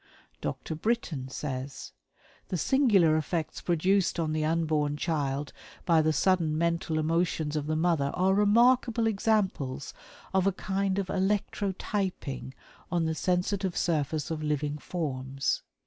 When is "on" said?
4.19-4.33, 12.91-13.05